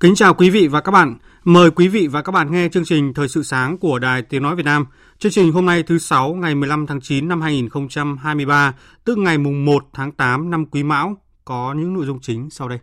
[0.00, 1.16] Kính chào quý vị và các bạn.
[1.44, 4.42] Mời quý vị và các bạn nghe chương trình Thời sự sáng của Đài Tiếng
[4.42, 4.86] Nói Việt Nam.
[5.18, 8.74] Chương trình hôm nay thứ Sáu ngày 15 tháng 9 năm 2023,
[9.04, 12.68] tức ngày mùng 1 tháng 8 năm Quý Mão, có những nội dung chính sau
[12.68, 12.78] đây.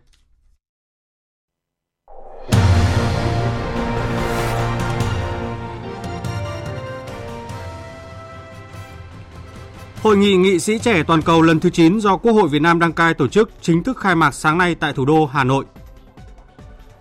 [10.02, 12.78] Hội nghị nghị sĩ trẻ toàn cầu lần thứ 9 do Quốc hội Việt Nam
[12.78, 15.64] đăng cai tổ chức chính thức khai mạc sáng nay tại thủ đô Hà Nội.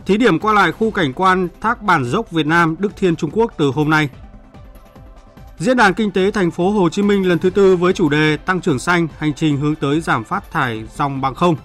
[0.06, 3.30] Thí điểm qua lại khu cảnh quan Thác Bản Dốc Việt Nam Đức Thiên Trung
[3.34, 4.10] Quốc từ hôm nay.
[5.58, 8.38] Diễn đàn kinh tế thành phố Hồ Chí Minh lần thứ tư với chủ đề
[8.38, 11.56] tăng trưởng xanh, hành trình hướng tới giảm phát thải dòng bằng không.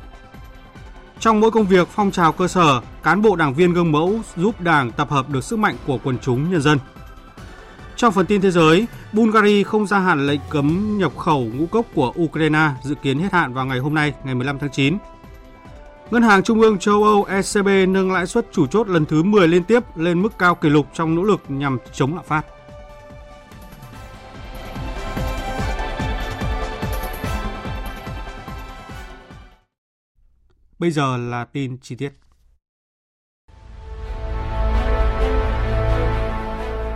[1.21, 4.61] Trong mỗi công việc phong trào cơ sở, cán bộ đảng viên gương mẫu giúp
[4.61, 6.79] Đảng tập hợp được sức mạnh của quần chúng nhân dân.
[7.97, 11.87] Trong phần tin thế giới, Bulgaria không gia hạn lệnh cấm nhập khẩu ngũ cốc
[11.95, 14.99] của Ukraine dự kiến hết hạn vào ngày hôm nay, ngày 15 tháng 9.
[16.11, 19.49] Ngân hàng Trung ương châu Âu ECB nâng lãi suất chủ chốt lần thứ 10
[19.49, 22.43] liên tiếp lên mức cao kỷ lục trong nỗ lực nhằm chống lạm phát.
[30.79, 32.13] Bây giờ là tin chi tiết.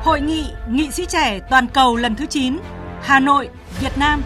[0.03, 2.58] Hội nghị nghị sĩ trẻ toàn cầu lần thứ 9,
[3.03, 3.48] Hà Nội,
[3.81, 4.22] Việt Nam.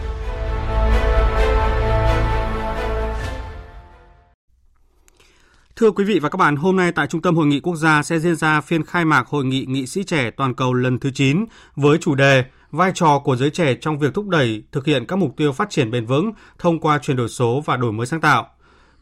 [5.77, 8.03] Thưa quý vị và các bạn, hôm nay tại Trung tâm Hội nghị Quốc gia
[8.03, 11.11] sẽ diễn ra phiên khai mạc Hội nghị nghị sĩ trẻ toàn cầu lần thứ
[11.11, 11.45] 9
[11.75, 15.15] với chủ đề Vai trò của giới trẻ trong việc thúc đẩy thực hiện các
[15.15, 18.21] mục tiêu phát triển bền vững thông qua chuyển đổi số và đổi mới sáng
[18.21, 18.47] tạo.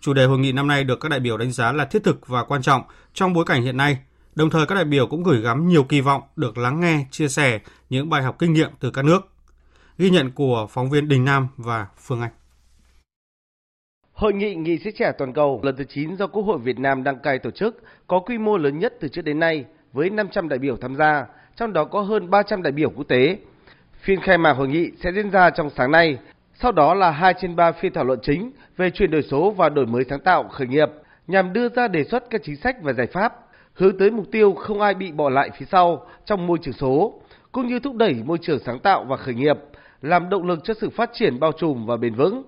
[0.01, 2.27] Chủ đề hội nghị năm nay được các đại biểu đánh giá là thiết thực
[2.27, 2.81] và quan trọng
[3.13, 3.97] trong bối cảnh hiện nay.
[4.35, 7.27] Đồng thời các đại biểu cũng gửi gắm nhiều kỳ vọng được lắng nghe, chia
[7.27, 7.59] sẻ
[7.89, 9.19] những bài học kinh nghiệm từ các nước.
[9.97, 12.31] Ghi nhận của phóng viên Đình Nam và Phương Anh.
[14.15, 17.03] Hội nghị nghị sĩ trẻ toàn cầu lần thứ 9 do Quốc hội Việt Nam
[17.03, 20.49] đăng cai tổ chức có quy mô lớn nhất từ trước đến nay với 500
[20.49, 23.37] đại biểu tham gia, trong đó có hơn 300 đại biểu quốc tế.
[24.01, 26.17] Phiên khai mạc hội nghị sẽ diễn ra trong sáng nay,
[26.53, 29.69] sau đó là 2 trên 3 phiên thảo luận chính về chuyển đổi số và
[29.69, 30.89] đổi mới sáng tạo khởi nghiệp
[31.27, 33.33] nhằm đưa ra đề xuất các chính sách và giải pháp
[33.73, 37.21] hướng tới mục tiêu không ai bị bỏ lại phía sau trong môi trường số,
[37.51, 39.57] cũng như thúc đẩy môi trường sáng tạo và khởi nghiệp,
[40.01, 42.43] làm động lực cho sự phát triển bao trùm và bền vững.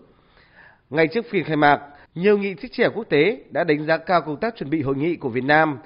[0.89, 1.79] Ngay trước phiên khai mạc,
[2.15, 4.95] nhiều nghị sĩ trẻ quốc tế đã đánh giá cao công tác chuẩn bị hội
[4.95, 5.77] nghị của Việt Nam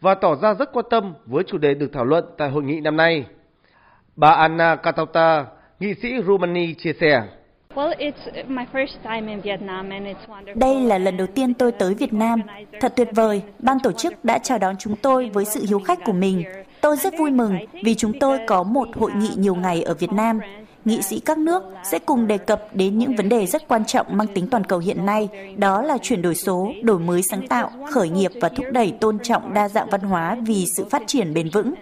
[0.00, 2.80] và tỏ ra rất quan tâm với chủ đề được thảo luận tại hội nghị
[2.80, 3.26] năm nay.
[4.16, 5.46] Bà Anna Katauta,
[5.80, 7.22] nghị sĩ Romani chia sẻ.
[10.54, 12.42] Đây là lần đầu tiên tôi tới Việt Nam.
[12.80, 15.98] Thật tuyệt vời, ban tổ chức đã chào đón chúng tôi với sự hiếu khách
[16.04, 16.44] của mình.
[16.80, 20.12] Tôi rất vui mừng vì chúng tôi có một hội nghị nhiều ngày ở Việt
[20.12, 20.40] Nam.
[20.84, 24.06] Nghị sĩ các nước sẽ cùng đề cập đến những vấn đề rất quan trọng
[24.16, 27.70] mang tính toàn cầu hiện nay, đó là chuyển đổi số, đổi mới sáng tạo,
[27.90, 31.34] khởi nghiệp và thúc đẩy tôn trọng đa dạng văn hóa vì sự phát triển
[31.34, 31.74] bền vững.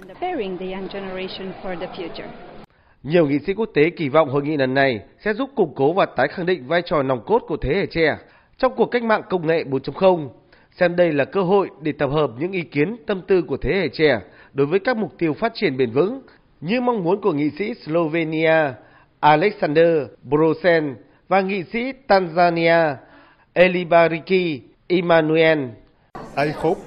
[3.03, 5.93] Nhiều nghị sĩ quốc tế kỳ vọng hội nghị lần này sẽ giúp củng cố
[5.93, 8.17] và tái khẳng định vai trò nòng cốt của thế hệ trẻ
[8.59, 10.29] trong cuộc cách mạng công nghệ 4.0,
[10.71, 13.71] xem đây là cơ hội để tập hợp những ý kiến tâm tư của thế
[13.75, 14.21] hệ trẻ
[14.53, 16.23] đối với các mục tiêu phát triển bền vững
[16.61, 18.73] như mong muốn của nghị sĩ Slovenia
[19.21, 20.97] Alexander Brosen
[21.29, 22.97] và nghị sĩ Tanzania
[23.53, 25.59] Elibariki Emmanuel.
[26.37, 26.81] I hope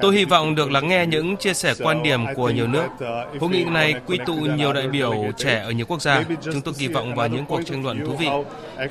[0.00, 2.86] Tôi hy vọng được lắng nghe những chia sẻ quan điểm của nhiều nước.
[2.94, 6.24] uh, Hội nghị này quy tụ nhiều đại biểu trẻ ở nhiều quốc gia.
[6.40, 8.28] Chúng tôi kỳ vọng vào những cuộc tranh luận thú vị.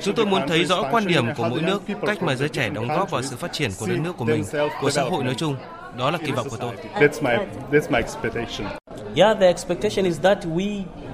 [0.02, 2.88] Chúng tôi muốn thấy rõ quan điểm của mỗi nước, cách mà giới trẻ đóng
[2.88, 4.44] góp vào sự phát triển của đất nước của mình,
[4.80, 5.56] của xã hội nói chung.
[5.98, 6.72] Đó là kỳ vọng của tôi.
[9.16, 10.12] Yeah, the expectation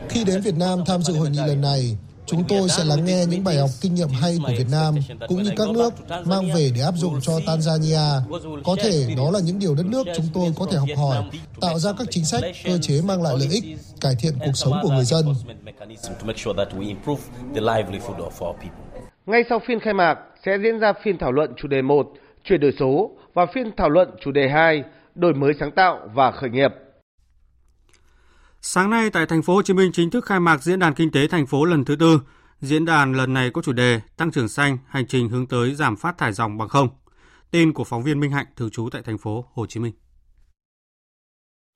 [0.09, 1.97] Khi đến Việt Nam tham dự hội nghị lần này,
[2.29, 4.95] Chúng tôi sẽ lắng nghe những bài học kinh nghiệm hay của Việt Nam
[5.29, 5.91] cũng như các nước
[6.27, 8.21] mang về để áp dụng cho Tanzania.
[8.65, 11.25] Có thể đó là những điều đất nước chúng tôi có thể học hỏi,
[11.61, 13.65] tạo ra các chính sách, cơ chế mang lại lợi ích,
[14.00, 15.25] cải thiện cuộc sống của người dân.
[19.27, 22.12] Ngay sau phiên khai mạc sẽ diễn ra phiên thảo luận chủ đề 1,
[22.45, 24.83] chuyển đổi số và phiên thảo luận chủ đề 2,
[25.15, 26.75] đổi mới sáng tạo và khởi nghiệp.
[28.70, 31.11] Sáng nay tại thành phố Hồ Chí Minh chính thức khai mạc diễn đàn kinh
[31.11, 32.20] tế thành phố lần thứ tư.
[32.61, 35.97] Diễn đàn lần này có chủ đề tăng trưởng xanh, hành trình hướng tới giảm
[35.97, 36.88] phát thải dòng bằng không.
[37.50, 39.93] Tin của phóng viên Minh Hạnh thường trú tại thành phố Hồ Chí Minh.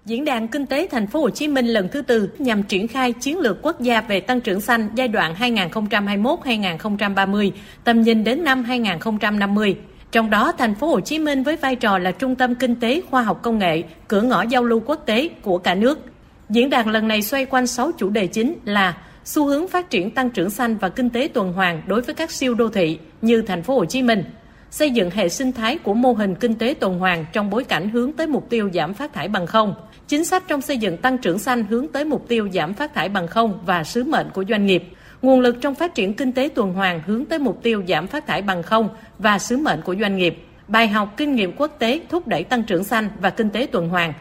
[0.05, 3.13] Diễn đàn Kinh tế Thành phố Hồ Chí Minh lần thứ tư nhằm triển khai
[3.13, 7.51] chiến lược quốc gia về tăng trưởng xanh giai đoạn 2021-2030,
[7.85, 9.77] tầm nhìn đến năm 2050.
[10.13, 13.03] Trong đó, Thành phố Hồ Chí Minh với vai trò là trung tâm kinh tế,
[13.11, 16.12] khoa học công nghệ, cửa ngõ giao lưu quốc tế của cả nước.
[16.53, 20.11] Diễn đàn lần này xoay quanh 6 chủ đề chính là xu hướng phát triển
[20.11, 23.43] tăng trưởng xanh và kinh tế tuần hoàn đối với các siêu đô thị như
[23.43, 24.25] Thành phố Hồ Chí Minh,
[24.71, 27.89] xây dựng hệ sinh thái của mô hình kinh tế tuần hoàn trong bối cảnh
[27.89, 29.75] hướng tới mục tiêu giảm phát thải bằng không,
[30.09, 33.09] chính sách trong xây dựng tăng trưởng xanh hướng tới mục tiêu giảm phát thải
[33.09, 34.85] bằng không và sứ mệnh của doanh nghiệp,
[35.23, 38.27] nguồn lực trong phát triển kinh tế tuần hoàn hướng tới mục tiêu giảm phát
[38.27, 38.89] thải bằng không
[39.19, 42.63] và sứ mệnh của doanh nghiệp, bài học kinh nghiệm quốc tế thúc đẩy tăng
[42.63, 44.13] trưởng xanh và kinh tế tuần hoàn,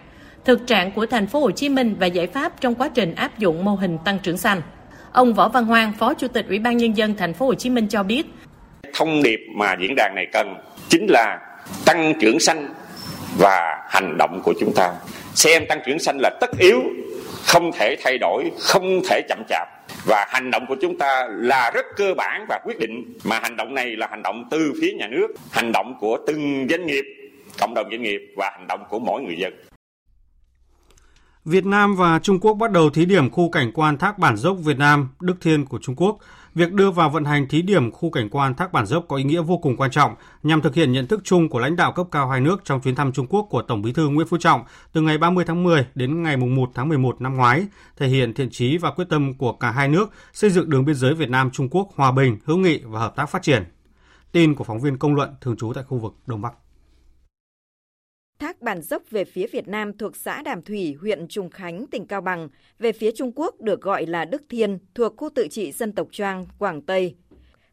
[0.46, 3.40] thực trạng của thành phố Hồ Chí Minh và giải pháp trong quá trình áp
[3.40, 4.62] dụng mô hình tăng trưởng xanh.
[5.12, 7.70] Ông Võ Văn Hoang, Phó Chủ tịch Ủy ban nhân dân thành phố Hồ Chí
[7.70, 8.26] Minh cho biết,
[8.94, 10.56] thông điệp mà diễn đàn này cần
[10.90, 11.40] chính là
[11.86, 12.74] tăng trưởng xanh
[13.38, 14.94] và hành động của chúng ta.
[15.34, 16.84] Xem tăng trưởng xanh là tất yếu,
[17.46, 19.68] không thể thay đổi, không thể chậm chạp
[20.06, 23.56] và hành động của chúng ta là rất cơ bản và quyết định mà hành
[23.56, 27.06] động này là hành động từ phía nhà nước, hành động của từng doanh nghiệp,
[27.60, 29.54] cộng đồng doanh nghiệp và hành động của mỗi người dân.
[31.46, 34.58] Việt Nam và Trung Quốc bắt đầu thí điểm khu cảnh quan Thác Bản Dốc
[34.64, 36.18] Việt Nam, Đức Thiên của Trung Quốc.
[36.56, 39.24] Việc đưa vào vận hành thí điểm khu cảnh quan Thác Bản Dốc có ý
[39.24, 42.08] nghĩa vô cùng quan trọng nhằm thực hiện nhận thức chung của lãnh đạo cấp
[42.12, 44.64] cao hai nước trong chuyến thăm Trung Quốc của Tổng Bí thư Nguyễn Phú Trọng
[44.94, 47.66] từ ngày 30 tháng 10 đến ngày 1 tháng 11 năm ngoái,
[47.98, 50.96] thể hiện thiện chí và quyết tâm của cả hai nước xây dựng đường biên
[50.96, 53.64] giới Việt Nam Trung Quốc hòa bình, hữu nghị và hợp tác phát triển.
[54.32, 56.54] Tin của phóng viên công luận thường trú tại khu vực Đông Bắc.
[58.42, 62.06] Thác Bản Dốc về phía Việt Nam thuộc xã Đàm Thủy, huyện Trùng Khánh, tỉnh
[62.06, 62.50] Cao Bằng,
[62.80, 66.08] về phía Trung Quốc được gọi là Đức Thiên, thuộc khu tự trị dân tộc
[66.12, 67.16] Choang, Quảng Tây.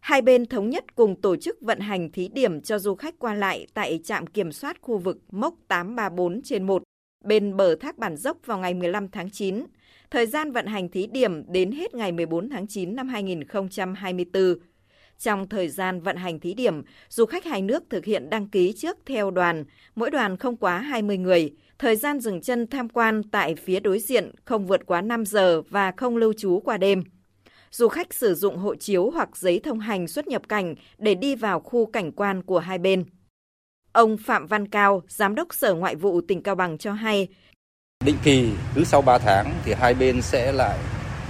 [0.00, 3.34] Hai bên thống nhất cùng tổ chức vận hành thí điểm cho du khách qua
[3.34, 6.82] lại tại trạm kiểm soát khu vực mốc 834 trên 1
[7.24, 9.64] bên bờ thác Bản Dốc vào ngày 15 tháng 9.
[10.10, 14.54] Thời gian vận hành thí điểm đến hết ngày 14 tháng 9 năm 2024.
[15.18, 18.72] Trong thời gian vận hành thí điểm, du khách hai nước thực hiện đăng ký
[18.72, 21.54] trước theo đoàn, mỗi đoàn không quá 20 người.
[21.78, 25.62] Thời gian dừng chân tham quan tại phía đối diện không vượt quá 5 giờ
[25.70, 27.04] và không lưu trú qua đêm.
[27.70, 31.34] Du khách sử dụng hộ chiếu hoặc giấy thông hành xuất nhập cảnh để đi
[31.34, 33.04] vào khu cảnh quan của hai bên.
[33.92, 37.28] Ông Phạm Văn Cao, Giám đốc Sở Ngoại vụ tỉnh Cao Bằng cho hay,
[38.04, 40.78] Định kỳ cứ sau 3 tháng thì hai bên sẽ lại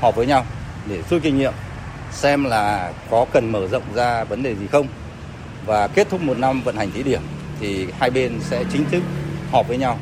[0.00, 0.46] họp với nhau
[0.88, 1.52] để rút kinh nghiệm
[2.12, 4.86] xem là có cần mở rộng ra vấn đề gì không
[5.66, 7.20] và kết thúc một năm vận hành thí điểm
[7.60, 9.02] thì hai bên sẽ chính thức
[9.52, 9.98] họp với nhau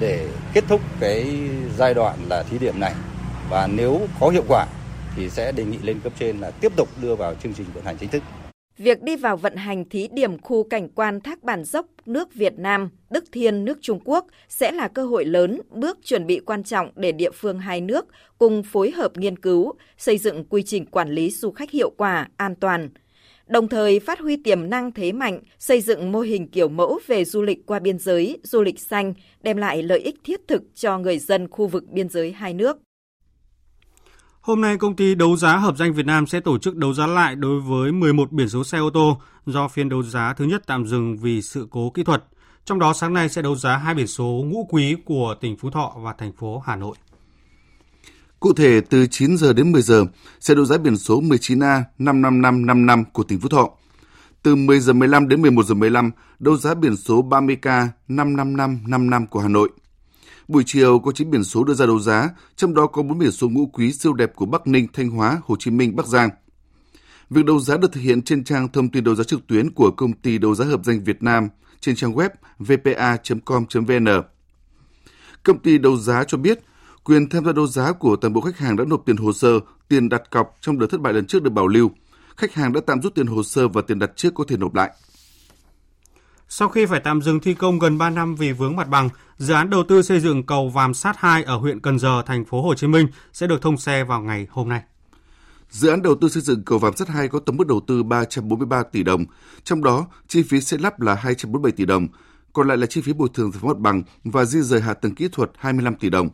[0.00, 2.92] để kết thúc cái giai đoạn là thí điểm này
[3.50, 4.66] và nếu có hiệu quả
[5.16, 7.84] thì sẽ đề nghị lên cấp trên là tiếp tục đưa vào chương trình vận
[7.84, 8.22] hành chính thức.
[8.80, 12.58] Việc đi vào vận hành thí điểm khu cảnh quan Thác Bản Dốc nước Việt
[12.58, 16.64] Nam, Đức Thiên nước Trung Quốc sẽ là cơ hội lớn, bước chuẩn bị quan
[16.64, 18.06] trọng để địa phương hai nước
[18.38, 22.28] cùng phối hợp nghiên cứu, xây dựng quy trình quản lý du khách hiệu quả,
[22.36, 22.90] an toàn.
[23.46, 27.24] Đồng thời phát huy tiềm năng thế mạnh, xây dựng mô hình kiểu mẫu về
[27.24, 30.98] du lịch qua biên giới, du lịch xanh, đem lại lợi ích thiết thực cho
[30.98, 32.78] người dân khu vực biên giới hai nước.
[34.50, 37.06] Hôm nay, công ty đấu giá hợp danh Việt Nam sẽ tổ chức đấu giá
[37.06, 40.62] lại đối với 11 biển số xe ô tô do phiên đấu giá thứ nhất
[40.66, 42.24] tạm dừng vì sự cố kỹ thuật.
[42.64, 45.70] Trong đó, sáng nay sẽ đấu giá hai biển số ngũ quý của tỉnh Phú
[45.70, 46.96] Thọ và thành phố Hà Nội.
[48.40, 50.04] Cụ thể, từ 9 giờ đến 10 giờ
[50.40, 53.70] sẽ đấu giá biển số 19A 55555 của tỉnh Phú Thọ.
[54.42, 59.40] Từ 10 giờ 15 đến 11 giờ 15, đấu giá biển số 30K 55555 của
[59.40, 59.70] Hà Nội.
[60.50, 63.30] Buổi chiều có 9 biển số đưa ra đấu giá, trong đó có 4 biển
[63.30, 66.30] số ngũ quý siêu đẹp của Bắc Ninh, Thanh Hóa, Hồ Chí Minh, Bắc Giang.
[67.30, 69.90] Việc đấu giá được thực hiện trên trang thông tin đấu giá trực tuyến của
[69.90, 71.48] công ty đấu giá hợp danh Việt Nam
[71.80, 74.06] trên trang web vpa.com.vn.
[75.42, 76.60] Công ty đấu giá cho biết,
[77.04, 79.60] quyền tham gia đấu giá của toàn bộ khách hàng đã nộp tiền hồ sơ,
[79.88, 81.90] tiền đặt cọc trong đợt thất bại lần trước được bảo lưu.
[82.36, 84.74] Khách hàng đã tạm rút tiền hồ sơ và tiền đặt trước có thể nộp
[84.74, 84.90] lại.
[86.52, 89.54] Sau khi phải tạm dừng thi công gần 3 năm vì vướng mặt bằng, dự
[89.54, 92.62] án đầu tư xây dựng cầu Vàm Sát 2 ở huyện Cần Giờ, thành phố
[92.62, 94.82] Hồ Chí Minh sẽ được thông xe vào ngày hôm nay.
[95.70, 98.02] Dự án đầu tư xây dựng cầu Vàm Sắt 2 có tổng mức đầu tư
[98.02, 99.24] 343 tỷ đồng,
[99.64, 102.08] trong đó chi phí xây lắp là 247 tỷ đồng,
[102.52, 104.94] còn lại là chi phí bồi thường giải phóng mặt bằng và di rời hạ
[104.94, 106.28] tầng kỹ thuật 25 tỷ đồng.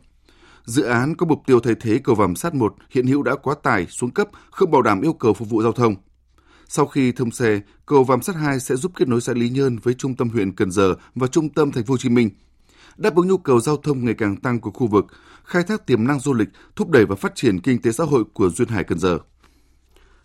[0.64, 3.54] Dự án có mục tiêu thay thế cầu Vàm Sắt 1 hiện hữu đã quá
[3.62, 5.94] tải, xuống cấp, không bảo đảm yêu cầu phục vụ giao thông.
[6.68, 9.78] Sau khi thông xe, cầu Vàm Sắt 2 sẽ giúp kết nối xã Lý Nhơn
[9.78, 12.30] với trung tâm huyện Cần Giờ và trung tâm thành phố Hồ Chí Minh,
[12.96, 15.06] đáp ứng nhu cầu giao thông ngày càng tăng của khu vực,
[15.44, 18.25] khai thác tiềm năng du lịch, thúc đẩy và phát triển kinh tế xã hội
[18.32, 19.18] của duyên hải Cần Giờ.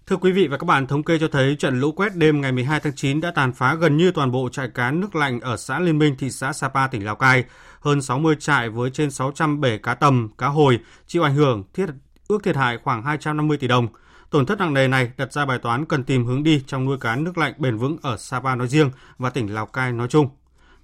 [0.07, 2.51] Thưa quý vị và các bạn, thống kê cho thấy trận lũ quét đêm ngày
[2.51, 5.57] 12 tháng 9 đã tàn phá gần như toàn bộ trại cá nước lạnh ở
[5.57, 7.43] xã Liên Minh, thị xã Sapa, tỉnh Lào Cai.
[7.79, 11.85] Hơn 60 trại với trên 600 bể cá tầm, cá hồi chịu ảnh hưởng, thiết
[12.27, 13.87] ước thiệt hại khoảng 250 tỷ đồng.
[14.31, 16.97] Tổn thất nặng nề này đặt ra bài toán cần tìm hướng đi trong nuôi
[17.01, 20.29] cá nước lạnh bền vững ở Sapa nói riêng và tỉnh Lào Cai nói chung.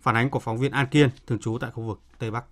[0.01, 2.43] Phản ánh của phóng viên An Kiên, thường trú tại khu vực Tây Bắc.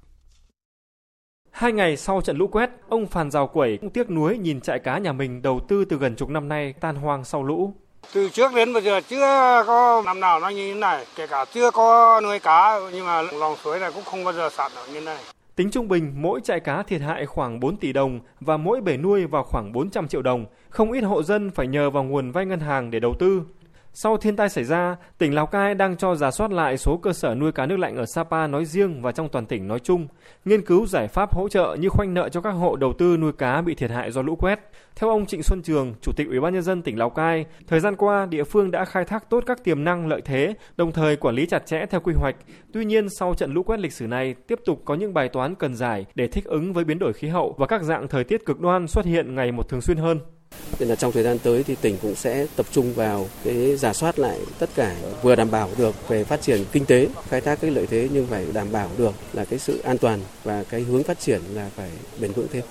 [1.52, 4.80] Hai ngày sau trận lũ quét, ông Phàn Giào Quẩy cũng tiếc nuối nhìn trại
[4.80, 7.74] cá nhà mình đầu tư từ gần chục năm nay tan hoang sau lũ.
[8.14, 11.46] Từ trước đến bây giờ chưa có năm nào nó như thế này, kể cả
[11.54, 14.88] chưa có nuôi cá nhưng mà lòng suối này cũng không bao giờ sạt ở
[14.88, 15.24] như thế này.
[15.56, 18.98] Tính trung bình, mỗi trại cá thiệt hại khoảng 4 tỷ đồng và mỗi bể
[18.98, 20.46] nuôi vào khoảng 400 triệu đồng.
[20.70, 23.42] Không ít hộ dân phải nhờ vào nguồn vay ngân hàng để đầu tư.
[23.98, 27.14] Sau thiên tai xảy ra, tỉnh Lào Cai đang cho giả soát lại số cơ
[27.14, 30.08] sở nuôi cá nước lạnh ở Sapa nói riêng và trong toàn tỉnh nói chung,
[30.46, 33.32] nghiên cứu giải pháp hỗ trợ như khoanh nợ cho các hộ đầu tư nuôi
[33.34, 34.60] cá bị thiệt hại do lũ quét.
[34.96, 37.80] Theo ông Trịnh Xuân Trường, Chủ tịch Ủy ban nhân dân tỉnh Lào Cai, thời
[37.80, 41.16] gian qua địa phương đã khai thác tốt các tiềm năng lợi thế, đồng thời
[41.16, 42.36] quản lý chặt chẽ theo quy hoạch.
[42.74, 45.56] Tuy nhiên, sau trận lũ quét lịch sử này, tiếp tục có những bài toán
[45.56, 48.46] cần giải để thích ứng với biến đổi khí hậu và các dạng thời tiết
[48.46, 50.20] cực đoan xuất hiện ngày một thường xuyên hơn.
[50.80, 53.94] Nên là trong thời gian tới thì tỉnh cũng sẽ tập trung vào cái giả
[53.94, 57.62] soát lại tất cả vừa đảm bảo được về phát triển kinh tế, khai thác
[57.62, 60.82] cái lợi thế nhưng phải đảm bảo được là cái sự an toàn và cái
[60.82, 62.64] hướng phát triển là phải bền vững thêm.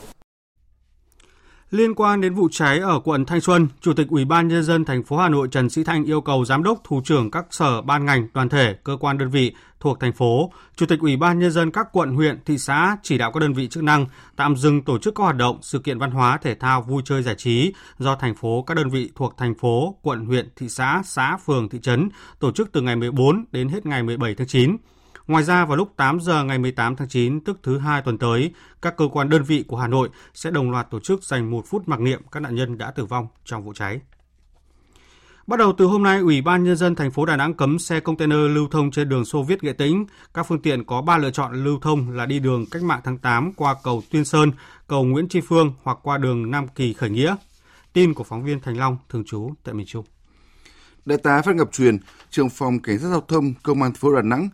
[1.75, 4.85] Liên quan đến vụ cháy ở quận Thanh Xuân, Chủ tịch Ủy ban nhân dân
[4.85, 7.83] thành phố Hà Nội Trần Sĩ Thanh yêu cầu giám đốc, thủ trưởng các sở
[7.83, 11.38] ban ngành, đoàn thể, cơ quan đơn vị thuộc thành phố, Chủ tịch Ủy ban
[11.38, 14.57] nhân dân các quận, huyện, thị xã chỉ đạo các đơn vị chức năng tạm
[14.57, 17.35] dừng tổ chức các hoạt động, sự kiện văn hóa, thể thao, vui chơi giải
[17.38, 21.37] trí do thành phố các đơn vị thuộc thành phố, quận, huyện, thị xã, xã,
[21.47, 24.76] phường, thị trấn tổ chức từ ngày 14 đến hết ngày 17 tháng 9
[25.26, 28.52] Ngoài ra vào lúc 8 giờ ngày 18 tháng 9, tức thứ hai tuần tới,
[28.83, 31.66] các cơ quan đơn vị của Hà Nội sẽ đồng loạt tổ chức dành một
[31.66, 34.00] phút mặc niệm các nạn nhân đã tử vong trong vụ cháy.
[35.47, 38.00] Bắt đầu từ hôm nay, Ủy ban Nhân dân thành phố Đà Nẵng cấm xe
[38.00, 40.07] container lưu thông trên đường Xô Viết Nghệ Tĩnh.
[40.35, 43.19] Các phương tiện có 3 lựa chọn lưu thông là đi đường Cách mạng tháng
[43.19, 44.52] 8 qua cầu Tuyên Sơn,
[44.87, 47.37] cầu Nguyễn Tri Phương hoặc qua đường Nam Kỳ Khởi Nghĩa.
[47.93, 50.04] Tin của phóng viên Thành Long, thường trú tại miền Trung.
[51.04, 51.99] Đại tá Phan Ngọc Truyền,
[52.31, 54.49] trưởng phòng cảnh sát giao thông công an thành phố Đà Nẵng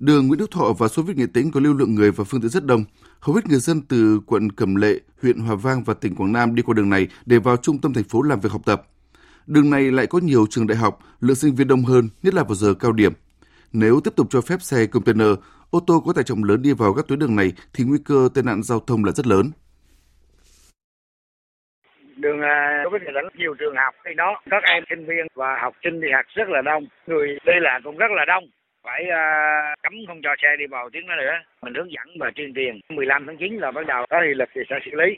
[0.00, 2.40] Đường Nguyễn Đức Thọ và số Viết Nghệ Tĩnh có lưu lượng người và phương
[2.40, 2.84] tiện rất đông.
[3.20, 6.54] Hầu hết người dân từ quận Cẩm Lệ, huyện Hòa Vang và tỉnh Quảng Nam
[6.54, 8.82] đi qua đường này để vào trung tâm thành phố làm việc học tập.
[9.46, 12.42] Đường này lại có nhiều trường đại học, lượng sinh viên đông hơn, nhất là
[12.42, 13.12] vào giờ cao điểm.
[13.72, 15.28] Nếu tiếp tục cho phép xe container,
[15.70, 18.28] ô tô có tải trọng lớn đi vào các tuyến đường này thì nguy cơ
[18.34, 19.50] tai nạn giao thông là rất lớn.
[22.16, 22.40] Đường
[22.84, 26.00] có biết là nhiều trường học thì đó, các em sinh viên và học sinh
[26.00, 28.44] đi học rất là đông, người đi lại cũng rất là đông
[28.86, 32.28] phải uh, cấm không cho xe đi vào tiếng đó nữa mình hướng dẫn và
[32.36, 35.10] tuyên truyền 15 tháng 9 là bắt đầu có hiệu lực thì sẽ xử lý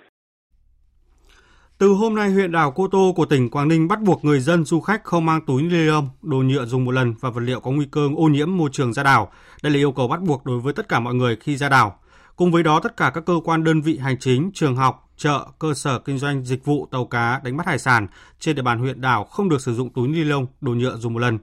[1.78, 4.64] từ hôm nay, huyện đảo Cô Tô của tỉnh Quảng Ninh bắt buộc người dân
[4.64, 7.60] du khách không mang túi ni lông, đồ nhựa dùng một lần và vật liệu
[7.60, 9.32] có nguy cơ ô nhiễm môi trường ra đảo.
[9.62, 11.98] Đây là yêu cầu bắt buộc đối với tất cả mọi người khi ra đảo.
[12.36, 15.46] Cùng với đó, tất cả các cơ quan đơn vị hành chính, trường học, chợ,
[15.58, 18.06] cơ sở kinh doanh dịch vụ tàu cá đánh bắt hải sản
[18.38, 21.14] trên địa bàn huyện đảo không được sử dụng túi ni lông, đồ nhựa dùng
[21.14, 21.38] một lần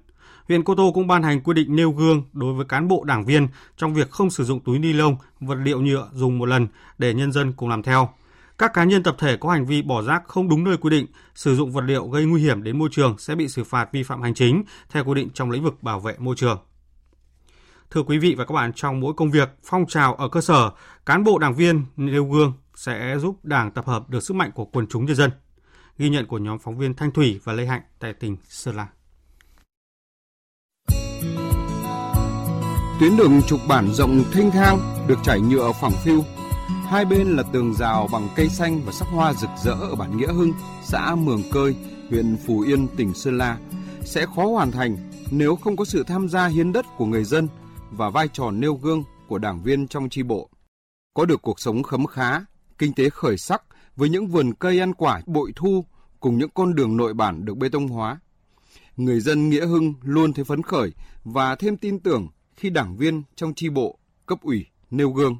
[0.48, 3.26] huyện Cô Tô cũng ban hành quy định nêu gương đối với cán bộ đảng
[3.26, 3.48] viên
[3.78, 7.14] trong việc không sử dụng túi ni lông, vật liệu nhựa dùng một lần để
[7.14, 8.10] nhân dân cùng làm theo.
[8.58, 11.06] Các cá nhân tập thể có hành vi bỏ rác không đúng nơi quy định,
[11.36, 14.04] sử dụng vật liệu gây nguy hiểm đến môi trường sẽ bị xử phạt vi
[14.04, 16.58] phạm hành chính theo quy định trong lĩnh vực bảo vệ môi trường.
[17.92, 20.72] Thưa quý vị và các bạn, trong mỗi công việc, phong trào ở cơ sở,
[21.06, 24.66] cán bộ đảng viên nêu gương sẽ giúp Đảng tập hợp được sức mạnh của
[24.66, 25.32] quần chúng nhân dân.
[25.98, 28.88] Ghi nhận của nhóm phóng viên Thanh Thủy và Lê Hạnh tại tỉnh Sơn La.
[33.00, 36.24] Tuyến đường trục bản rộng thênh thang được trải nhựa phẳng phiu.
[36.68, 40.18] Hai bên là tường rào bằng cây xanh và sắc hoa rực rỡ ở bản
[40.18, 41.76] Nghĩa Hưng, xã Mường Cơi,
[42.10, 43.58] huyện Phú Yên, tỉnh Sơn La
[44.02, 44.98] sẽ khó hoàn thành
[45.32, 47.48] nếu không có sự tham gia hiến đất của người dân
[47.92, 50.50] và vai trò nêu gương của đảng viên trong tri bộ.
[51.14, 52.42] Có được cuộc sống khấm khá,
[52.78, 53.64] kinh tế khởi sắc
[53.96, 55.86] với những vườn cây ăn quả bội thu
[56.20, 58.20] cùng những con đường nội bản được bê tông hóa.
[58.98, 63.24] Người dân Nghĩa Hưng luôn thấy phấn khởi và thêm tin tưởng khi đảng viên
[63.36, 65.38] trong tri bộ, cấp ủy nêu gương.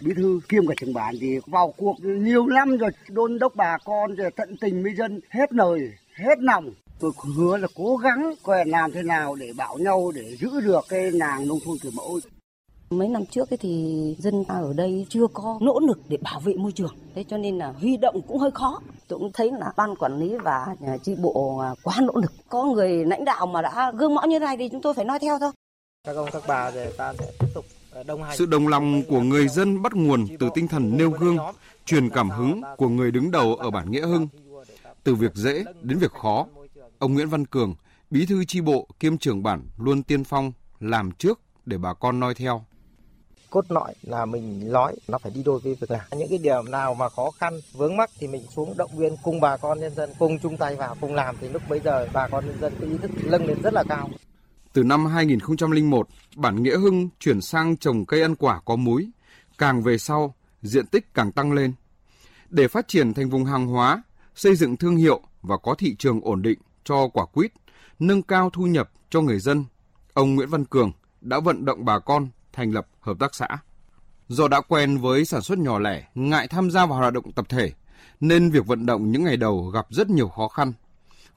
[0.00, 3.78] bí thư kiêm cả trưởng bản thì vào cuộc nhiều năm rồi đôn đốc bà
[3.84, 8.34] con rồi tận tình với dân hết lời hết lòng tôi hứa là cố gắng
[8.42, 11.92] coi làm thế nào để bảo nhau để giữ được cái nàng nông thôn kiểu
[11.94, 12.20] mẫu
[12.90, 16.40] Mấy năm trước ấy thì dân ta ở đây chưa có nỗ lực để bảo
[16.40, 16.94] vệ môi trường.
[17.14, 18.80] Thế cho nên là huy động cũng hơi khó.
[19.08, 20.66] Tôi cũng thấy là ban quản lý và
[21.02, 22.32] chi bộ quá nỗ lực.
[22.48, 25.04] Có người lãnh đạo mà đã gương mẫu như thế này thì chúng tôi phải
[25.04, 25.50] nói theo thôi.
[26.06, 27.64] Các ông các bà thì ta sẽ tiếp tục
[28.06, 28.36] đồng hành.
[28.36, 31.38] Sự đồng lòng của người dân bắt nguồn từ tinh thần nêu gương,
[31.84, 34.28] truyền cảm hứng của người đứng đầu ở bản Nghĩa Hưng.
[35.04, 36.46] Từ việc dễ đến việc khó,
[36.98, 37.74] ông Nguyễn Văn Cường,
[38.10, 42.20] bí thư chi bộ kiêm trưởng bản luôn tiên phong làm trước để bà con
[42.20, 42.64] noi theo
[43.50, 46.70] cốt lõi là mình nói nó phải đi đôi với việc làm những cái điểm
[46.70, 49.94] nào mà khó khăn vướng mắc thì mình xuống động viên cùng bà con nhân
[49.94, 52.74] dân cùng chung tay vào cùng làm thì lúc bấy giờ bà con nhân dân
[52.80, 54.08] cái ý thức nâng lên rất là cao
[54.76, 59.10] từ năm 2001 bản Nghĩa Hưng chuyển sang trồng cây ăn quả có múi
[59.58, 61.72] càng về sau diện tích càng tăng lên
[62.50, 64.02] để phát triển thành vùng hàng hóa
[64.34, 67.52] xây dựng thương hiệu và có thị trường ổn định cho quả quýt
[67.98, 69.64] nâng cao thu nhập cho người dân
[70.12, 73.48] ông Nguyễn Văn Cường đã vận động bà con thành lập hợp tác xã.
[74.28, 77.46] Do đã quen với sản xuất nhỏ lẻ, ngại tham gia vào hoạt động tập
[77.48, 77.72] thể,
[78.20, 80.72] nên việc vận động những ngày đầu gặp rất nhiều khó khăn.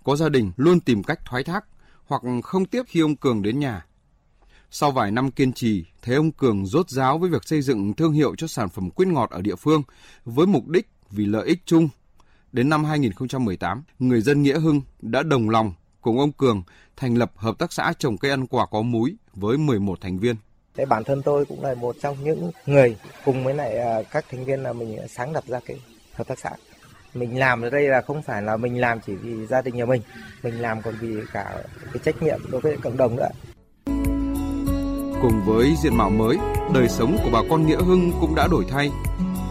[0.03, 1.65] Có gia đình luôn tìm cách thoái thác
[2.09, 3.85] hoặc không tiếp khi ông Cường đến nhà.
[4.71, 8.11] Sau vài năm kiên trì, thấy ông Cường rốt ráo với việc xây dựng thương
[8.11, 9.83] hiệu cho sản phẩm quýt ngọt ở địa phương
[10.25, 11.89] với mục đích vì lợi ích chung.
[12.51, 16.63] Đến năm 2018, người dân Nghĩa Hưng đã đồng lòng cùng ông Cường
[16.95, 20.35] thành lập hợp tác xã trồng cây ăn quả có múi với 11 thành viên.
[20.75, 24.25] Thế bản thân tôi cũng là một trong những người cùng với lại à, các
[24.31, 25.79] thành viên là mình sáng lập ra cái
[26.13, 26.51] hợp tác xã.
[27.13, 29.85] Mình làm ở đây là không phải là mình làm chỉ vì gia đình nhà
[29.85, 30.01] mình,
[30.43, 31.63] mình làm còn vì cả
[31.93, 33.29] cái trách nhiệm đối với cộng đồng nữa.
[35.21, 36.37] Cùng với diện mạo mới,
[36.73, 38.91] đời sống của bà con Nghĩa Hưng cũng đã đổi thay.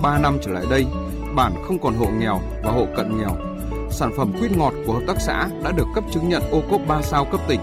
[0.03, 0.87] Ba năm trở lại đây,
[1.35, 3.37] bản không còn hộ nghèo và hộ cận nghèo.
[3.91, 6.81] Sản phẩm quýt ngọt của hợp tác xã đã được cấp chứng nhận ô cốp
[6.89, 7.61] 3 sao cấp tỉnh.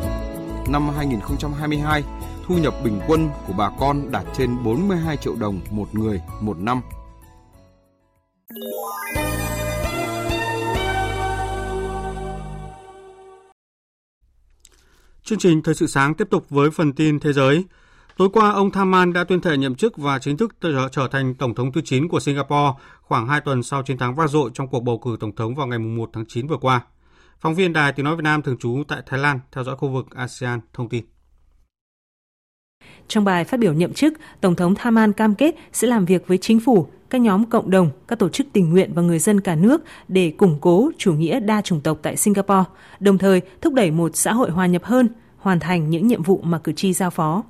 [0.69, 2.03] Năm 2022,
[2.47, 6.57] thu nhập bình quân của bà con đạt trên 42 triệu đồng một người một
[6.57, 6.81] năm.
[15.25, 17.65] Chương trình Thời sự sáng tiếp tục với phần tin thế giới.
[18.17, 20.55] Tối qua, ông Thaman đã tuyên thệ nhậm chức và chính thức
[20.91, 24.27] trở, thành Tổng thống thứ 9 của Singapore khoảng 2 tuần sau chiến thắng vang
[24.27, 26.81] dội trong cuộc bầu cử Tổng thống vào ngày 1 tháng 9 vừa qua.
[27.39, 29.89] Phóng viên Đài Tiếng Nói Việt Nam thường trú tại Thái Lan theo dõi khu
[29.89, 31.05] vực ASEAN thông tin.
[33.07, 36.37] Trong bài phát biểu nhậm chức, Tổng thống Thaman cam kết sẽ làm việc với
[36.37, 39.55] chính phủ, các nhóm cộng đồng, các tổ chức tình nguyện và người dân cả
[39.55, 42.63] nước để củng cố chủ nghĩa đa chủng tộc tại Singapore,
[42.99, 46.41] đồng thời thúc đẩy một xã hội hòa nhập hơn, hoàn thành những nhiệm vụ
[46.43, 47.43] mà cử tri giao phó.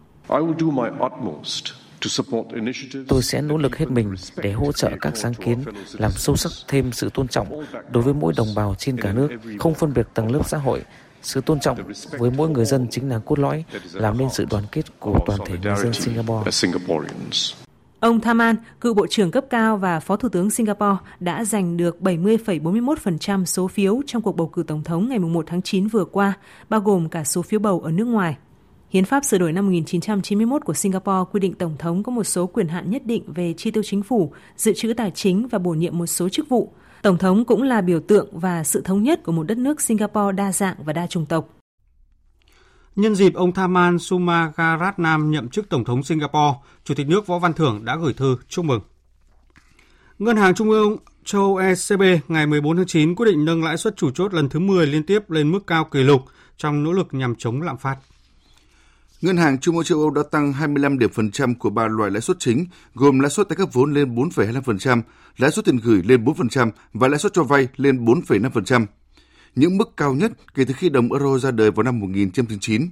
[3.08, 6.52] Tôi sẽ nỗ lực hết mình để hỗ trợ các sáng kiến, làm sâu sắc
[6.68, 10.08] thêm sự tôn trọng đối với mỗi đồng bào trên cả nước, không phân biệt
[10.14, 10.82] tầng lớp xã hội,
[11.26, 11.78] sự tôn trọng
[12.20, 15.40] với mỗi người dân chính là cốt lõi, làm nên sự đoàn kết của toàn
[15.46, 16.52] thể người dân Singapore.
[18.00, 21.98] Ông Thaman, cựu Bộ trưởng cấp cao và Phó Thủ tướng Singapore, đã giành được
[22.02, 26.34] 70,41% số phiếu trong cuộc bầu cử Tổng thống ngày 1 tháng 9 vừa qua,
[26.70, 28.38] bao gồm cả số phiếu bầu ở nước ngoài.
[28.90, 32.48] Hiến pháp sửa đổi năm 1991 của Singapore quy định Tổng thống có một số
[32.48, 35.72] quyền hạn nhất định về chi tiêu chính phủ, dự trữ tài chính và bổ
[35.72, 36.72] nhiệm một số chức vụ–
[37.06, 40.32] Tổng thống cũng là biểu tượng và sự thống nhất của một đất nước Singapore
[40.32, 41.50] đa dạng và đa chủng tộc.
[42.96, 47.54] Nhân dịp ông Thaman Sumagaratnam nhậm chức Tổng thống Singapore, Chủ tịch nước Võ Văn
[47.54, 48.82] Thưởng đã gửi thư chúc mừng.
[50.20, 53.98] Ngân hàng Trung ương châu ECB ngày 14 tháng 9 quyết định nâng lãi suất
[53.98, 56.22] chủ chốt lần thứ 10 liên tiếp lên mức cao kỷ lục
[56.58, 57.98] trong nỗ lực nhằm chống lạm phát.
[59.26, 62.12] Ngân hàng Trung ương châu Âu đã tăng 25 điểm phần trăm của ba loại
[62.12, 65.02] lãi suất chính, gồm lãi suất tại các vốn lên 4,25%,
[65.38, 68.86] lãi suất tiền gửi lên 4% và lãi suất cho vay lên 4,5%,
[69.56, 72.90] những mức cao nhất kể từ khi đồng euro ra đời vào năm 1999.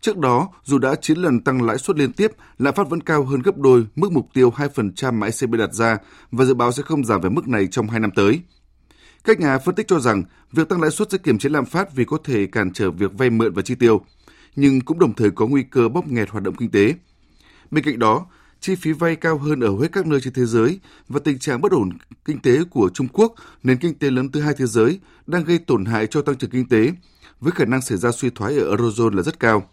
[0.00, 3.24] Trước đó, dù đã 9 lần tăng lãi suất liên tiếp, lạm phát vẫn cao
[3.24, 5.98] hơn gấp đôi mức mục tiêu 2% mà ECB đặt ra
[6.30, 8.40] và dự báo sẽ không giảm về mức này trong 2 năm tới.
[9.24, 10.22] Các nhà phân tích cho rằng
[10.52, 13.10] việc tăng lãi suất sẽ kiềm chế lạm phát vì có thể cản trở việc
[13.18, 14.04] vay mượn và chi tiêu,
[14.56, 16.94] nhưng cũng đồng thời có nguy cơ bóp nghẹt hoạt động kinh tế.
[17.70, 18.26] Bên cạnh đó,
[18.60, 21.60] chi phí vay cao hơn ở hết các nơi trên thế giới và tình trạng
[21.60, 21.90] bất ổn
[22.24, 25.58] kinh tế của Trung Quốc, nền kinh tế lớn thứ hai thế giới, đang gây
[25.58, 26.92] tổn hại cho tăng trưởng kinh tế,
[27.40, 29.70] với khả năng xảy ra suy thoái ở Eurozone là rất cao.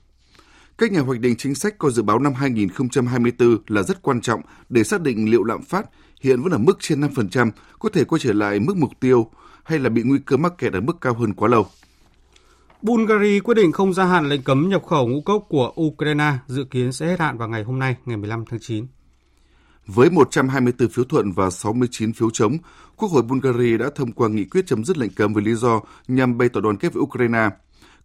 [0.78, 4.42] Các nhà hoạch định chính sách có dự báo năm 2024 là rất quan trọng
[4.70, 5.86] để xác định liệu lạm phát
[6.22, 9.30] hiện vẫn ở mức trên 5% có thể quay trở lại mức mục tiêu
[9.64, 11.68] hay là bị nguy cơ mắc kẹt ở mức cao hơn quá lâu.
[12.82, 16.64] Bulgaria quyết định không gia hạn lệnh cấm nhập khẩu ngũ cốc của Ukraine dự
[16.64, 18.88] kiến sẽ hết hạn vào ngày hôm nay, ngày 15 tháng 9.
[19.88, 22.58] Với 124 phiếu thuận và 69 phiếu chống,
[22.96, 25.82] Quốc hội Bulgaria đã thông qua nghị quyết chấm dứt lệnh cấm với lý do
[26.08, 27.50] nhằm bày tỏ đoàn kết với Ukraine,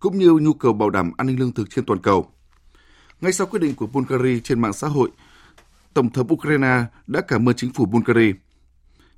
[0.00, 2.30] cũng như nhu cầu bảo đảm an ninh lương thực trên toàn cầu.
[3.20, 5.10] Ngay sau quyết định của Bulgaria trên mạng xã hội,
[5.94, 8.32] Tổng thống Ukraine đã cảm ơn chính phủ Bulgaria.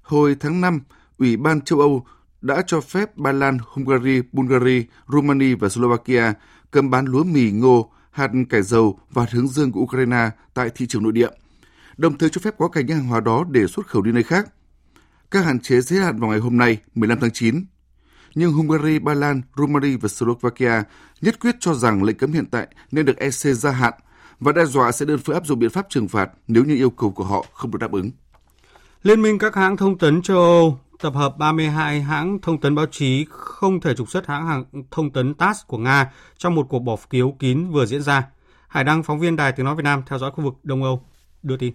[0.02, 0.80] Hồi tháng 5,
[1.18, 2.06] Ủy ban châu Âu
[2.40, 6.32] đã cho phép Ba Lan, Hungary, Bulgaria, Romania và Slovakia
[6.70, 10.86] cấm bán lúa mì, ngô, hạt cải dầu và hướng dương của Ukraine tại thị
[10.86, 11.28] trường nội địa,
[11.96, 14.22] đồng thời cho phép quá cảnh những hàng hóa đó để xuất khẩu đi nơi
[14.22, 14.48] khác.
[15.30, 17.64] Các hạn chế giới hạn vào ngày hôm nay, 15 tháng 9.
[18.34, 20.82] Nhưng Hungary, Ba Lan, Romania và Slovakia
[21.20, 23.94] nhất quyết cho rằng lệnh cấm hiện tại nên được EC gia hạn
[24.40, 26.90] và đe dọa sẽ đơn phương áp dụng biện pháp trừng phạt nếu như yêu
[26.90, 28.10] cầu của họ không được đáp ứng.
[29.02, 32.86] Liên minh các hãng thông tấn châu Âu tập hợp 32 hãng thông tấn báo
[32.86, 36.78] chí không thể trục xuất hãng hàng thông tấn TASS của Nga trong một cuộc
[36.78, 38.28] bỏ phiếu kín vừa diễn ra.
[38.68, 41.00] Hải Đăng, phóng viên Đài Tiếng Nói Việt Nam theo dõi khu vực Đông Âu,
[41.42, 41.72] đưa tin.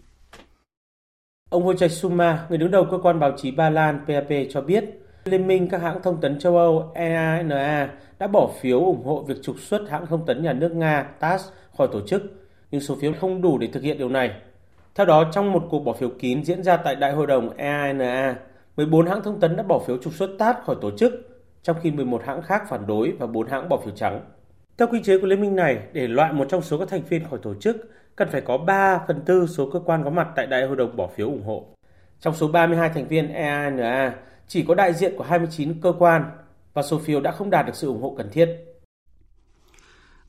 [1.50, 4.84] Ông Wojciech Suma, người đứng đầu cơ quan báo chí Ba Lan PAP cho biết,
[5.26, 9.38] Liên minh các hãng thông tấn châu Âu EANA đã bỏ phiếu ủng hộ việc
[9.44, 11.44] trục xuất hãng thông tấn nhà nước Nga TASS
[11.78, 12.24] khỏi tổ chức,
[12.72, 14.32] nhưng số phiếu không đủ để thực hiện điều này.
[14.96, 18.36] Theo đó, trong một cuộc bỏ phiếu kín diễn ra tại Đại hội đồng EANA,
[18.78, 21.14] 14 hãng thông tấn đã bỏ phiếu trục xuất TAT khỏi tổ chức,
[21.64, 24.22] trong khi 11 hãng khác phản đối và 4 hãng bỏ phiếu trắng.
[24.78, 27.30] Theo quy chế của liên minh này, để loại một trong số các thành viên
[27.30, 27.78] khỏi tổ chức,
[28.16, 30.96] cần phải có 3 phần tư số cơ quan có mặt tại đại hội đồng
[30.96, 31.66] bỏ phiếu ủng hộ.
[32.20, 34.16] Trong số 32 thành viên EANA,
[34.48, 36.24] chỉ có đại diện của 29 cơ quan
[36.74, 38.73] và số phiếu đã không đạt được sự ủng hộ cần thiết.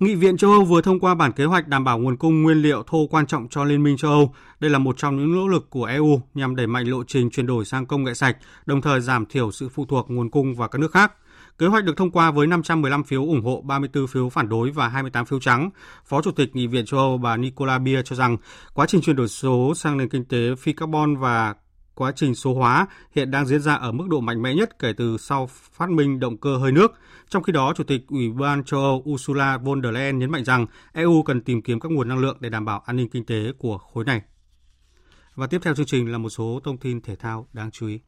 [0.05, 2.63] Nghị viện châu Âu vừa thông qua bản kế hoạch đảm bảo nguồn cung nguyên
[2.63, 4.35] liệu thô quan trọng cho Liên minh châu Âu.
[4.61, 7.47] Đây là một trong những nỗ lực của EU nhằm đẩy mạnh lộ trình chuyển
[7.47, 8.37] đổi sang công nghệ sạch,
[8.67, 11.13] đồng thời giảm thiểu sự phụ thuộc nguồn cung vào các nước khác.
[11.59, 14.89] Kế hoạch được thông qua với 515 phiếu ủng hộ, 34 phiếu phản đối và
[14.89, 15.71] 28 phiếu trắng.
[16.07, 18.37] Phó Chủ tịch Nghị viện châu Âu bà Nicola Beer cho rằng
[18.75, 21.55] quá trình chuyển đổi số sang nền kinh tế phi carbon và
[21.95, 24.93] quá trình số hóa hiện đang diễn ra ở mức độ mạnh mẽ nhất kể
[24.97, 26.93] từ sau phát minh động cơ hơi nước.
[27.29, 30.45] Trong khi đó, Chủ tịch Ủy ban châu Âu Ursula von der Leyen nhấn mạnh
[30.45, 33.27] rằng EU cần tìm kiếm các nguồn năng lượng để đảm bảo an ninh kinh
[33.27, 34.23] tế của khối này.
[35.35, 38.01] Và tiếp theo chương trình là một số thông tin thể thao đáng chú ý.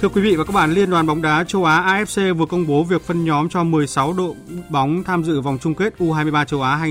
[0.00, 2.66] Thưa quý vị và các bạn, Liên đoàn bóng đá châu Á AFC vừa công
[2.66, 4.34] bố việc phân nhóm cho 16 đội
[4.70, 6.86] bóng tham dự vòng chung kết U23 châu Á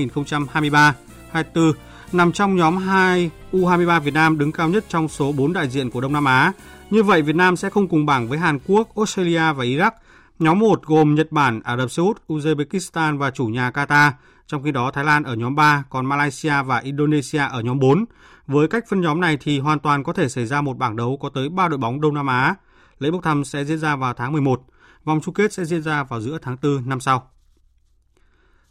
[1.32, 1.72] 2023-24
[2.12, 5.90] nằm trong nhóm 2 U23 Việt Nam đứng cao nhất trong số 4 đại diện
[5.90, 6.52] của Đông Nam Á.
[6.90, 9.90] Như vậy, Việt Nam sẽ không cùng bảng với Hàn Quốc, Australia và Iraq.
[10.38, 14.10] Nhóm 1 gồm Nhật Bản, Ả Rập Xê Út, Uzbekistan và chủ nhà Qatar.
[14.46, 18.04] Trong khi đó, Thái Lan ở nhóm 3, còn Malaysia và Indonesia ở nhóm 4.
[18.46, 21.18] Với cách phân nhóm này thì hoàn toàn có thể xảy ra một bảng đấu
[21.22, 22.54] có tới 3 đội bóng Đông Nam Á.
[23.00, 24.62] Lễ bốc thăm sẽ diễn ra vào tháng 11,
[25.04, 27.30] vòng chung kết sẽ diễn ra vào giữa tháng 4 năm sau.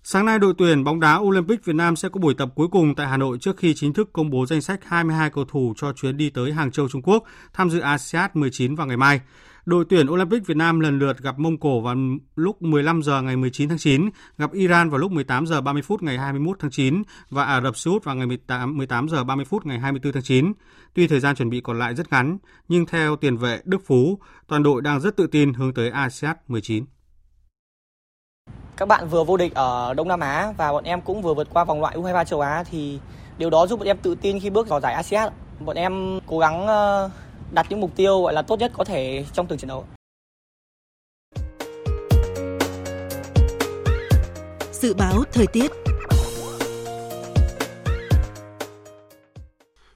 [0.04, 2.96] Sáng nay, đội tuyển bóng đá Olympic Việt Nam sẽ có buổi tập cuối cùng
[2.96, 5.94] tại Hà Nội trước khi chính thức công bố danh sách 22 cầu thủ cho
[5.94, 9.22] chuyến đi tới Hàng Châu, Trung Quốc tham dự ASEAN 19 vào ngày mai.
[9.66, 11.96] Đội tuyển Olympic Việt Nam lần lượt gặp Mông Cổ vào
[12.36, 16.04] lúc 15 giờ ngày 19 tháng 9, gặp Iran vào lúc 18 giờ 30 phút
[16.04, 19.46] ngày 21 tháng 9 và Ả Rập Xê Út vào ngày 18 18 giờ 30
[19.46, 20.54] phút ngày 24 tháng 9.
[20.94, 24.20] Tuy thời gian chuẩn bị còn lại rất ngắn, nhưng theo tiền vệ Đức Phú,
[24.48, 26.86] toàn đội đang rất tự tin hướng tới ASEAN 19.
[28.78, 31.48] Các bạn vừa vô địch ở Đông Nam Á và bọn em cũng vừa vượt
[31.54, 33.00] qua vòng loại U23 châu Á thì
[33.38, 35.34] điều đó giúp bọn em tự tin khi bước vào giải ASEAN.
[35.60, 37.10] Bọn em cố gắng ờ,
[37.52, 39.86] đặt những mục tiêu gọi là tốt nhất có thể trong từng trận đấu.
[44.72, 45.72] Dự báo thời tiết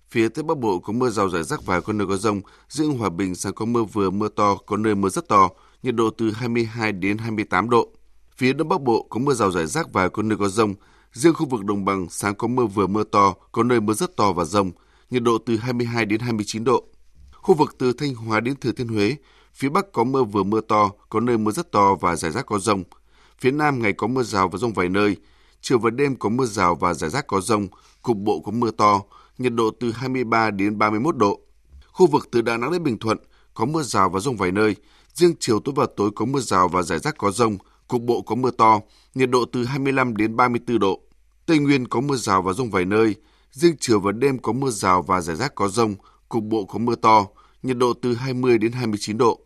[0.09, 2.41] Phía Tây Bắc Bộ có mưa rào rải rác và có nơi có rông.
[2.69, 5.49] Riêng Hòa Bình sáng có mưa vừa mưa to, có nơi mưa rất to,
[5.83, 7.87] nhiệt độ từ 22 đến 28 độ.
[8.35, 10.73] Phía Đông Bắc Bộ có mưa rào rải rác và có nơi có rông.
[11.13, 14.17] Riêng khu vực đồng bằng sáng có mưa vừa mưa to, có nơi mưa rất
[14.17, 14.71] to và rông,
[15.09, 16.83] nhiệt độ từ 22 đến 29 độ.
[17.43, 19.15] Khu vực từ Thanh Hóa đến Thừa Thiên Huế,
[19.53, 22.45] phía Bắc có mưa vừa mưa to, có nơi mưa rất to và rải rác
[22.45, 22.83] có rông.
[23.39, 25.17] Phía Nam ngày có mưa rào và rông vài nơi,
[25.61, 27.67] chiều và đêm có mưa rào và rải rác có rông,
[28.01, 29.01] cục bộ có mưa to,
[29.37, 31.39] nhiệt độ từ 23 đến 31 độ.
[31.91, 33.17] Khu vực từ Đà Nẵng đến Bình Thuận
[33.53, 34.75] có mưa rào và rông vài nơi,
[35.13, 38.21] riêng chiều tối và tối có mưa rào và rải rác có rông, cục bộ
[38.21, 38.79] có mưa to,
[39.15, 40.99] nhiệt độ từ 25 đến 34 độ.
[41.45, 43.15] Tây Nguyên có mưa rào và rông vài nơi,
[43.51, 45.95] riêng chiều và đêm có mưa rào và rải rác có rông,
[46.33, 47.27] cục bộ có mưa to,
[47.63, 49.39] nhiệt độ từ 20 đến 29 độ.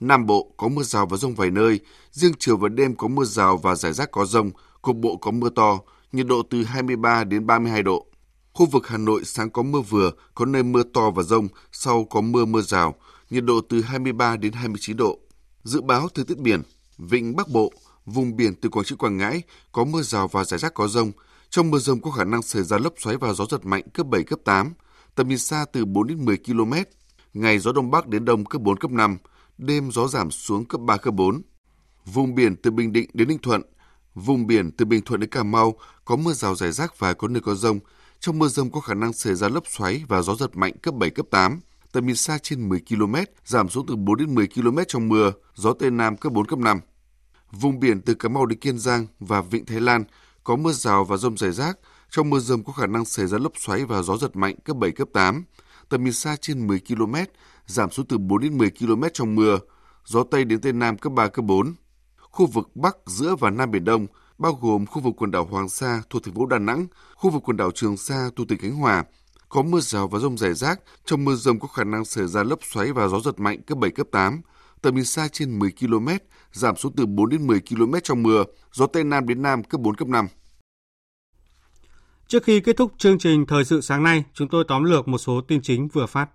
[0.00, 1.80] Nam Bộ có mưa rào và rông vài nơi,
[2.12, 4.50] riêng chiều và đêm có mưa rào và rải rác có rông,
[4.82, 5.80] cục bộ có mưa to,
[6.12, 8.06] nhiệt độ từ 23 đến 32 độ.
[8.52, 12.04] Khu vực Hà Nội sáng có mưa vừa, có nơi mưa to và rông, sau
[12.04, 12.94] có mưa mưa rào,
[13.30, 15.18] nhiệt độ từ 23 đến 29 độ.
[15.62, 16.62] Dự báo thời tiết biển,
[16.98, 17.72] vịnh Bắc Bộ,
[18.06, 21.12] Vùng biển từ Quảng Trị Quảng Ngãi có mưa rào và rải rác có rông.
[21.50, 24.06] Trong mưa rông có khả năng xảy ra lốc xoáy và gió giật mạnh cấp
[24.06, 24.72] 7, cấp 8,
[25.16, 26.72] tầm nhìn xa từ 4 đến 10 km.
[27.34, 29.18] Ngày gió đông bắc đến đông cấp 4, cấp 5,
[29.58, 31.42] đêm gió giảm xuống cấp 3, cấp 4.
[32.04, 33.62] Vùng biển từ Bình Định đến Ninh Thuận,
[34.14, 35.74] vùng biển từ Bình Thuận đến Cà Mau
[36.04, 37.78] có mưa rào rải rác và có nơi có rông.
[38.20, 40.94] Trong mưa rông có khả năng xảy ra lốc xoáy và gió giật mạnh cấp
[40.94, 41.60] 7, cấp 8
[41.92, 45.32] tầm nhìn xa trên 10 km, giảm xuống từ 4 đến 10 km trong mưa,
[45.54, 46.80] gió Tây Nam cấp 4, cấp 5.
[47.52, 50.04] Vùng biển từ Cà Mau đến Kiên Giang và Vịnh Thái Lan
[50.44, 51.78] có mưa rào và rông rải rác.
[52.10, 54.76] Trong mưa rông có khả năng xảy ra lốc xoáy và gió giật mạnh cấp
[54.76, 55.44] 7, cấp 8.
[55.88, 57.14] Tầm nhìn xa trên 10 km,
[57.66, 59.58] giảm xuống từ 4 đến 10 km trong mưa,
[60.04, 61.74] gió Tây đến Tây Nam cấp 3, cấp 4.
[62.16, 64.06] Khu vực Bắc, giữa và Nam Biển Đông,
[64.38, 67.42] bao gồm khu vực quần đảo Hoàng Sa thuộc thành phố Đà Nẵng, khu vực
[67.44, 69.04] quần đảo Trường Sa thuộc tỉnh Khánh Hòa,
[69.48, 72.42] có mưa rào và rông rải rác, trong mưa rông có khả năng xảy ra
[72.42, 74.40] lốc xoáy và gió giật mạnh cấp 7, cấp 8,
[74.82, 76.08] tầm nhìn xa trên 10 km,
[76.52, 79.80] giảm xuống từ 4 đến 10 km trong mưa, gió Tây Nam đến Nam cấp
[79.80, 80.26] 4, cấp 5.
[82.28, 85.18] Trước khi kết thúc chương trình Thời sự sáng nay, chúng tôi tóm lược một
[85.18, 86.28] số tin chính vừa phát.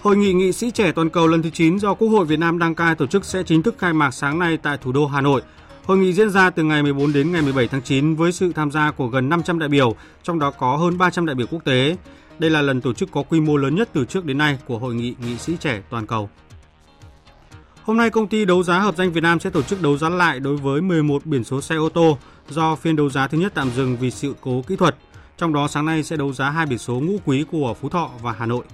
[0.00, 2.58] Hội nghị nghị sĩ trẻ toàn cầu lần thứ 9 do Quốc hội Việt Nam
[2.58, 5.20] đăng cai tổ chức sẽ chính thức khai mạc sáng nay tại thủ đô Hà
[5.20, 5.42] Nội–
[5.86, 8.70] Hội nghị diễn ra từ ngày 14 đến ngày 17 tháng 9 với sự tham
[8.70, 11.96] gia của gần 500 đại biểu, trong đó có hơn 300 đại biểu quốc tế.
[12.38, 14.78] Đây là lần tổ chức có quy mô lớn nhất từ trước đến nay của
[14.78, 16.30] Hội nghị nghị sĩ trẻ toàn cầu.
[17.84, 20.08] Hôm nay, công ty đấu giá hợp danh Việt Nam sẽ tổ chức đấu giá
[20.08, 22.18] lại đối với 11 biển số xe ô tô
[22.48, 24.96] do phiên đấu giá thứ nhất tạm dừng vì sự cố kỹ thuật.
[25.36, 28.10] Trong đó sáng nay sẽ đấu giá hai biển số ngũ quý của Phú Thọ
[28.22, 28.64] và Hà Nội.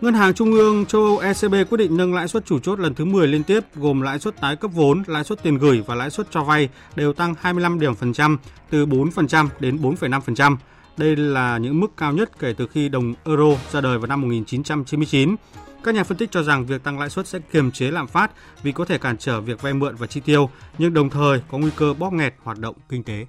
[0.00, 2.94] Ngân hàng Trung ương châu Âu ECB quyết định nâng lãi suất chủ chốt lần
[2.94, 5.94] thứ 10 liên tiếp gồm lãi suất tái cấp vốn, lãi suất tiền gửi và
[5.94, 8.38] lãi suất cho vay đều tăng 25 điểm phần trăm
[8.70, 10.56] từ 4% đến 4,5%.
[10.96, 14.20] Đây là những mức cao nhất kể từ khi đồng euro ra đời vào năm
[14.20, 15.36] 1999.
[15.84, 18.32] Các nhà phân tích cho rằng việc tăng lãi suất sẽ kiềm chế lạm phát
[18.62, 21.58] vì có thể cản trở việc vay mượn và chi tiêu, nhưng đồng thời có
[21.58, 23.26] nguy cơ bóp nghẹt hoạt động kinh tế.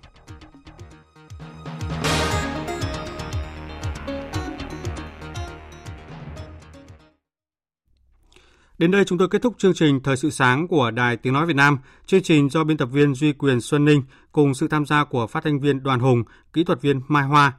[8.78, 11.46] Đến đây chúng tôi kết thúc chương trình Thời sự sáng của Đài Tiếng Nói
[11.46, 11.78] Việt Nam.
[12.06, 15.28] Chương trình do biên tập viên Duy Quyền Xuân Ninh cùng sự tham gia của
[15.28, 17.54] phát thanh viên Đoàn Hùng, kỹ thuật viên Mai Hoa.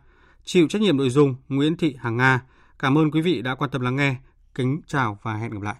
[0.45, 2.41] Chịu trách nhiệm nội dung Nguyễn Thị Hằng Nga.
[2.79, 4.17] Cảm ơn quý vị đã quan tâm lắng nghe.
[4.55, 5.77] Kính chào và hẹn gặp lại.